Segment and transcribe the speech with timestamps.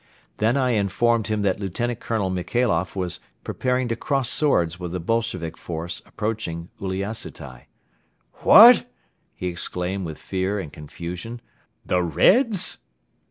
[0.37, 1.99] Then I informed him that Lt.
[1.99, 7.65] Colonel Michailoff was preparing to cross swords with the Bolshevik force approaching Uliassutai.
[8.39, 8.91] "What?"
[9.35, 11.39] he exclaimed with fear and confusion,
[11.85, 12.79] "the Reds?"